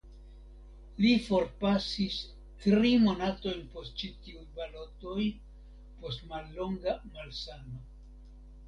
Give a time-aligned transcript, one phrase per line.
[1.03, 2.15] Li forpasis
[2.63, 5.29] tri monatojn post ĉi tiuj balotoj
[6.01, 7.87] post mallonga malsano.